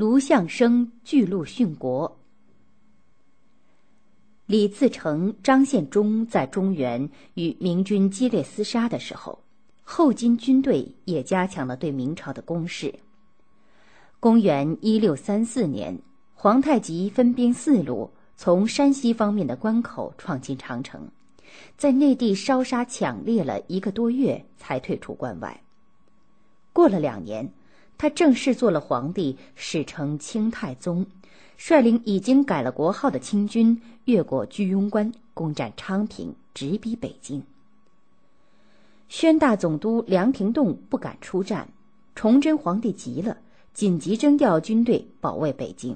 [0.00, 2.18] 卢象升巨鹿殉国。
[4.46, 9.38] 李自成、张献忠在中原与明军激烈厮杀的时候，
[9.82, 12.94] 后金军队也加强了对明朝的攻势。
[14.20, 15.98] 公元一六三四年，
[16.32, 21.06] 皇太极分兵四路，从山西方面的关口闯进长城，
[21.76, 25.62] 在内地烧杀抢掠了一个多月，才退出关外。
[26.72, 27.52] 过了两年，
[28.00, 31.04] 他正式做了皇帝，史称清太宗。
[31.58, 37.42] 率领已经改了国号的清军越过居庸关，攻占昌平，直逼北京。
[39.10, 41.68] 宣大总督梁廷栋不敢出战，
[42.14, 43.36] 崇祯皇帝急了，
[43.74, 45.94] 紧急征调军队保卫北京。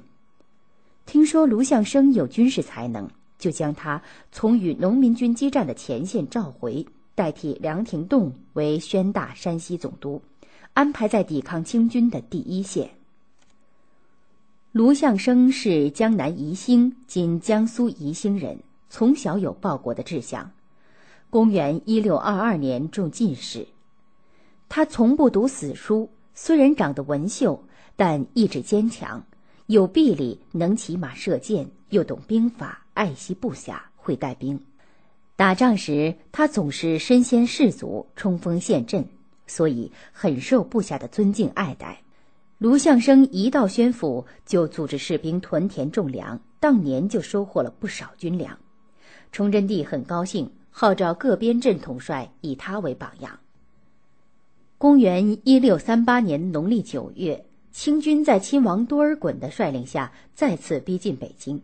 [1.07, 3.99] 听说卢象升有军事才能，就将他
[4.31, 6.85] 从与农民军激战的前线召回，
[7.15, 10.21] 代替梁廷栋为宣大山西总督，
[10.75, 12.89] 安排在抵抗清军的第一线。
[14.73, 18.59] 卢象升是江南宜兴（今江苏宜兴）人，
[18.89, 20.51] 从小有报国的志向。
[21.29, 23.65] 公元一六二二年中进士。
[24.67, 27.63] 他从不读死书，虽然长得文秀，
[27.95, 29.25] 但意志坚强，
[29.67, 34.59] 有臂力，能骑马射箭，又懂兵法，爱惜部下，会带兵。
[35.37, 39.07] 打仗时，他总是身先士卒，冲锋陷阵，
[39.47, 42.01] 所以很受部下的尊敬爱戴。
[42.57, 48.57] 卢象升一到宣府，就组织士兵屯田种粮，当年就收获了不少军粮。
[49.31, 53.39] 崇祯帝很高兴，号召各边镇统帅以他为榜样。
[54.77, 61.61] 公元一六三八年农历九月，清军在亲王多尔衮的率领下再次逼近北京，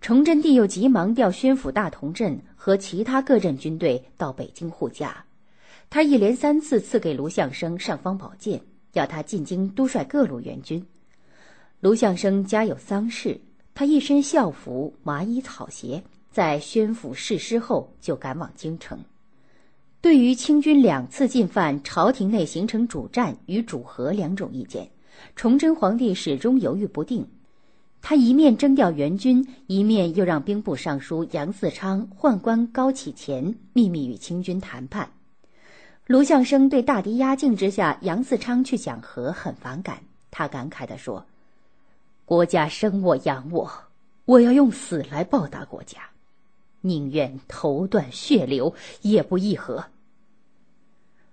[0.00, 5.25] 崇祯帝又急忙调宣府大同镇和其他各镇军队到北京护驾。
[5.90, 8.60] 他一连三次赐给卢象升尚方宝剑。
[8.92, 10.86] 要他进京督率各路援军。
[11.80, 13.38] 卢象升家有丧事，
[13.74, 18.98] 他一身校服、麻衣草鞋，在宣府誓师后就赶往京城。
[20.00, 24.88] 对于清军两次进犯，朝廷内形成主战与主和两种意见，
[25.34, 27.28] 崇祯皇帝始终犹豫不定。
[28.00, 35.10] 他一面征调援军，一面又让兵部尚书杨嗣昌、宦官高启乾秘密与清军谈判。
[36.06, 39.98] 卢象升对大敌压境之下，杨嗣昌去讲和很反感。
[40.30, 41.26] 他感慨地说
[42.24, 43.68] ：“国家生我养我，
[44.24, 45.98] 我要用死来报答国家，
[46.82, 48.72] 宁愿头断血流
[49.02, 49.84] 也不议和。”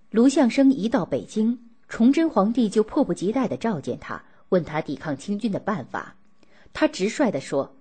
[0.09, 6.15] 卢象升一到北京，崇祯皇帝就迫不及待地召见他，问他抵抗清军的办法。
[6.73, 7.75] 他直率地说：“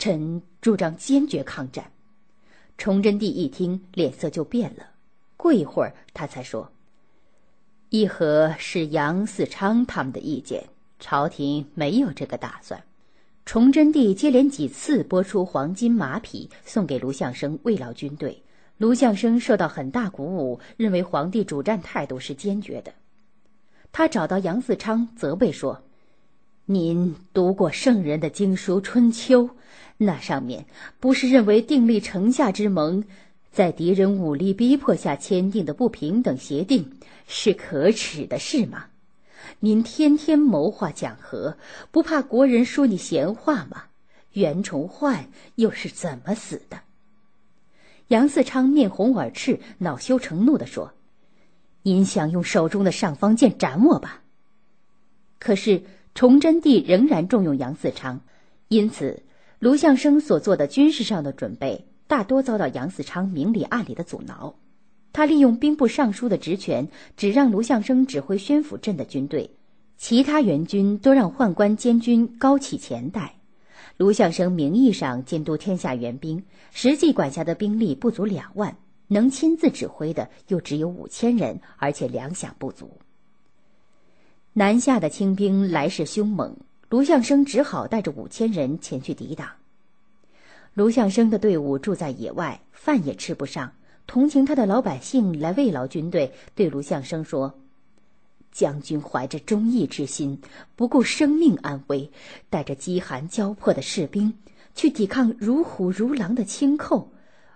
[0.00, 1.92] 臣主张坚决抗战。”
[2.76, 4.93] 崇祯帝一听，脸色就变了。
[5.44, 6.72] 过一会儿，他才说
[7.92, 12.82] ：“议和是杨嗣昌他们的意见，朝廷没有这个打算。”
[13.44, 18.42] 崇祯帝接连几次拨出黄金马匹送给卢象升慰劳军队，
[18.78, 22.94] 卢象升受到很大鼓舞，认为皇帝主战态度是坚决的。
[23.92, 25.82] 他找到杨嗣昌责备说
[26.64, 29.44] ：“您读过圣人的经书《春秋》，
[29.98, 30.64] 那上面
[30.98, 33.04] 不是认为订立城下之盟？”
[33.54, 36.98] 在敌人武力逼迫下签订的不平等协定
[37.28, 38.86] 是可耻的事吗？
[39.60, 41.56] 您天天谋划讲和，
[41.92, 43.84] 不怕国人说你闲话吗？
[44.32, 46.80] 袁崇焕又是怎么死的？
[48.08, 50.92] 杨嗣昌面红耳赤，恼羞成怒地说
[51.82, 54.24] ：“您想用手中的尚方剑斩我吧？”
[55.38, 55.84] 可是
[56.16, 58.20] 崇祯帝仍然重用杨嗣昌，
[58.66, 59.22] 因此
[59.60, 61.86] 卢象升所做的军事上的准备。
[62.14, 64.54] 大多遭到杨嗣昌明里暗里的阻挠，
[65.12, 66.86] 他利用兵部尚书的职权，
[67.16, 69.50] 只让卢象升指挥宣府镇的军队，
[69.96, 73.34] 其他援军都让宦官监军高启前带。
[73.96, 78.76] 卢象升名义上监督天下援兵，实际管辖的兵力不足两万，
[79.08, 82.96] 能亲自指挥的又只有五千人，而且粮饷不足。
[84.52, 86.56] 南下的清兵来势凶猛，
[86.90, 89.48] 卢象升只好带着五千人前去抵挡。
[90.74, 93.72] 卢象升的队伍住在野外，饭也吃不上。
[94.06, 97.60] 同情他的老百姓来慰劳军队，对卢象升说
[98.50, 100.40] ：“将军怀着忠义之心，
[100.74, 102.10] 不顾生命安危，
[102.50, 104.34] 带着饥寒交迫的士兵
[104.74, 107.12] 去抵抗如虎如狼的清寇，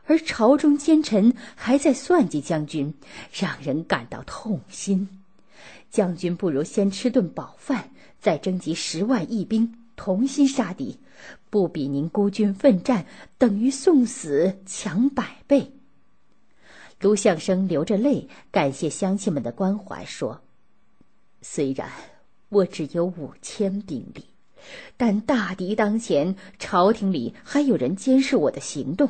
[0.07, 2.95] 而朝中奸臣还在算计将军，
[3.33, 5.09] 让人感到痛心。
[5.91, 7.91] 将军不如先吃顿饱饭，
[8.21, 10.99] 再征集十万义兵，同心杀敌。”
[11.51, 13.05] 不比您孤军奋战，
[13.39, 15.73] 等于送死强百倍。
[17.01, 20.41] 卢象升流着泪感谢乡亲们的关怀，说
[21.43, 21.91] ：“虽然
[22.51, 24.27] 我只有五千兵力，
[24.97, 29.09] 但大敌当前，朝廷里还有人监视我的行动，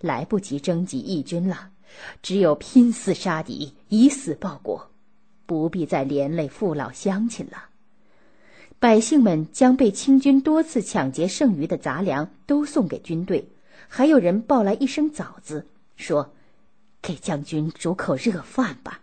[0.00, 1.70] 来不及征集义军了，
[2.20, 4.90] 只有拼死杀敌，以死报国，
[5.46, 7.70] 不必再连累父老乡亲了。
[8.96, 13.46] 百姓们将被清军多次抢劫剩余的杂粮都送给军队，
[13.88, 15.66] 还有人抱来一声枣子，
[15.96, 16.32] 说
[17.02, 19.02] ：“给将军煮口热饭吧。”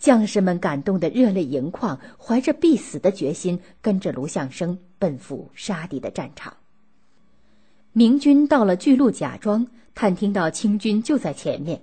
[0.00, 6.56] 将士们感动得热泪盈眶，怀着必死的决心，跟着卢象升奔赴杀敌的战场。
[7.92, 11.82] 明军到了巨鹿贾庄，探听到清军就在前面。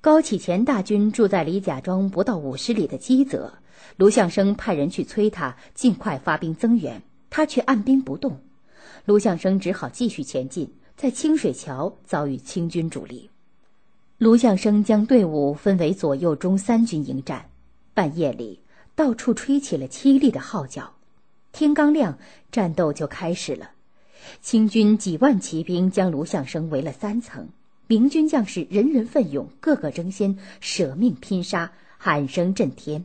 [0.00, 3.52] 高启乾大军住在离贾庄不到五十里的基泽，
[3.96, 8.40] 卢象升派人去催他尽快发兵增援，他却按兵不动。
[9.04, 13.30] 卢象升只好继续前进，在清水桥遭遇清军主力。
[14.18, 17.46] 卢象升将队伍分为左右中三军迎战。
[17.94, 18.60] 半夜里，
[18.94, 20.94] 到处吹起了凄厉的号角。
[21.50, 22.18] 天刚亮，
[22.50, 23.72] 战斗就开始了。
[24.40, 27.48] 清军几万骑兵将卢象升围了三层，
[27.88, 33.04] 明军将士人人奋勇，个个争先，舍命拼杀，喊声震天。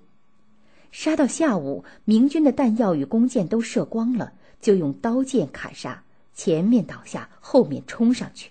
[1.00, 6.04] 杀到下午，明军的弹药与弓箭都射光了，就用刀剑砍杀，
[6.34, 8.50] 前面倒下，后面冲上去。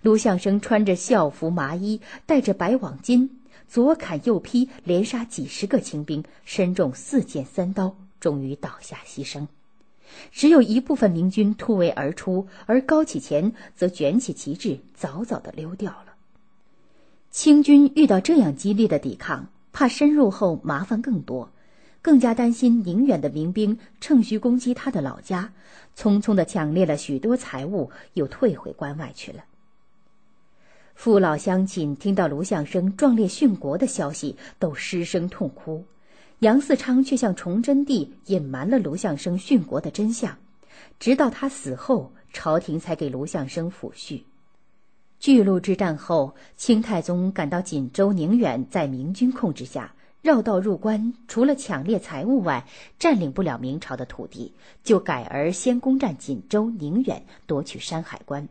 [0.00, 3.28] 卢象升穿着校服麻衣，戴着白网巾，
[3.68, 9.46] 左砍右劈，连杀几十个清兵，身中四箭三刀，终于倒下牺牲。
[10.32, 16.14] 只有一部分明军突围而出，而高启乾则卷起旗帜，早早的溜掉了。
[17.30, 21.50] 清军遇到这样激烈的抵抗，怕深入后麻烦更多，
[22.06, 25.52] 更加担心宁远的民兵趁虚攻击他的老家，
[25.96, 29.42] 匆匆的抢掠了许多财物，又退回关外去了。
[30.94, 35.84] 父老乡亲听到卢象升壮烈殉国的消息，都失声痛哭。
[36.38, 40.38] 杨嗣昌却向崇祯帝隐瞒了卢象升殉国的真相，
[41.00, 44.22] 直到他死后，朝廷才给卢象升抚恤。
[45.18, 49.92] 巨鹿之战后，清太宗赶到锦州、宁远在明军控制下，
[50.26, 52.66] 绕道入关，除了抢掠财物外，
[52.98, 54.52] 占领不了明朝的土地，
[54.82, 58.48] 就改而先攻占锦州、宁远，夺取山海关。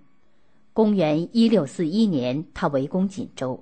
[0.71, 3.61] 公元一六四一年，他围攻锦州，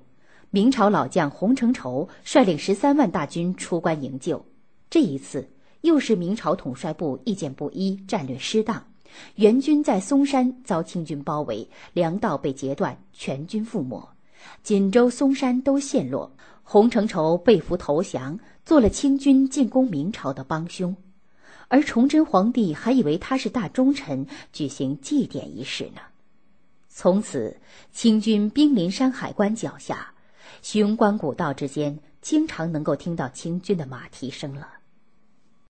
[0.50, 4.46] 明朝老将洪承畴率领十三万大军出关营救。
[4.88, 5.48] 这一次
[5.80, 8.80] 又是明朝统帅部意见不一，战略失当，
[9.34, 14.08] 援军在松山遭清军包围，粮道被截断，全军覆没，
[14.62, 16.30] 锦州、松山都陷落。
[16.64, 20.96] 洪承畴被俘投降，做了清军进攻明朝的帮凶，
[21.68, 26.00] 而崇祯皇帝还以为他是大忠臣，举行祭奠仪式呢。
[26.88, 27.58] 从此，
[27.92, 30.14] 清军兵临山海关脚下，
[30.62, 34.68] 雄关古道之间，经常能够听到清军的马蹄声了。